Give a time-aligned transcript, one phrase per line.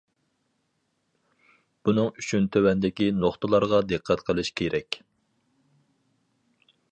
[1.89, 4.99] بۇنىڭ ئۈچۈن تۆۋەندىكى نۇقتىلارغا دىققەت قىلىش كېرەك.